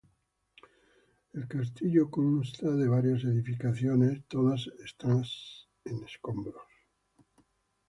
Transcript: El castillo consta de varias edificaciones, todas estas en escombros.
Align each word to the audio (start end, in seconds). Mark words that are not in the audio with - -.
El 1.31 1.47
castillo 1.47 2.09
consta 2.09 2.71
de 2.71 2.87
varias 2.87 3.23
edificaciones, 3.23 4.25
todas 4.27 4.67
estas 4.83 5.67
en 5.85 6.03
escombros. 6.03 6.65